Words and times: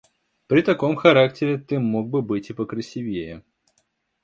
При 0.47 0.63
таком 0.63 0.95
характере 0.95 1.59
ты 1.59 1.77
мог 1.77 2.09
бы 2.09 2.23
быть 2.23 2.49
и 2.49 2.53
покрасивее. 2.53 3.43